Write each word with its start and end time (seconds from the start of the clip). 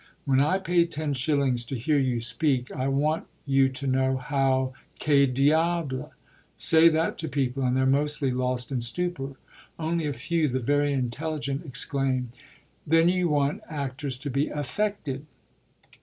When 0.25 0.41
I 0.41 0.57
pay 0.57 0.87
ten 0.87 1.13
shillings 1.13 1.63
to 1.65 1.75
hear 1.77 1.99
you 1.99 2.21
speak 2.21 2.71
I 2.71 2.87
want 2.87 3.27
you 3.45 3.69
to 3.69 3.85
know 3.85 4.17
how, 4.17 4.73
que 4.97 5.27
diable! 5.27 6.11
Say 6.57 6.89
that 6.89 7.19
to 7.19 7.27
people 7.29 7.61
and 7.61 7.77
they're 7.77 7.85
mostly 7.85 8.31
lost 8.31 8.71
in 8.71 8.81
stupor; 8.81 9.33
only 9.77 10.07
a 10.07 10.13
few, 10.13 10.47
the 10.47 10.57
very 10.57 10.91
intelligent, 10.91 11.67
exclaim: 11.67 12.29
'Then 12.87 13.09
you 13.09 13.29
want 13.29 13.61
actors 13.69 14.17
to 14.17 14.31
be 14.31 14.47
affected?'" 14.47 15.27